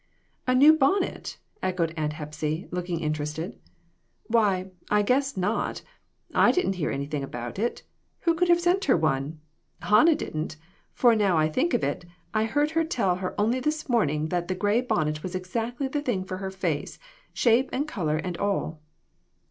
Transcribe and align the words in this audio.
"A 0.47 0.55
new 0.55 0.73
bonnet?" 0.75 1.37
echoed 1.61 1.93
Aunt 1.95 2.13
Hepsy, 2.13 2.67
look 2.71 2.89
ing 2.89 3.01
interested." 3.01 3.59
Why, 4.23 4.71
I 4.89 5.03
guess 5.03 5.37
not; 5.37 5.83
I 6.33 6.51
didn't 6.51 6.73
hear 6.81 6.89
anything 6.89 7.23
of 7.23 7.35
it. 7.59 7.83
Who 8.21 8.33
could 8.33 8.47
have 8.49 8.59
sent 8.59 8.85
her 8.85 8.97
one? 8.97 9.41
Hannah, 9.83 10.15
didn't, 10.15 10.57
for 10.91 11.15
now 11.15 11.37
I 11.37 11.47
think 11.49 11.75
of 11.75 11.83
it, 11.83 12.03
I 12.33 12.45
heard 12.45 12.71
her 12.71 12.83
tell 12.83 13.17
her 13.17 13.39
only 13.39 13.59
this 13.59 13.87
morning 13.87 14.29
that 14.29 14.47
the 14.47 14.55
gray 14.55 14.81
bonnet 14.81 15.21
was 15.21 15.35
exactly 15.35 15.87
the 15.87 16.01
thing 16.01 16.23
for 16.25 16.37
her 16.37 16.49
face, 16.49 16.97
shape 17.31 17.69
and 17.71 17.87
color 17.87 18.17
and 18.17 18.35
all." 18.39 18.81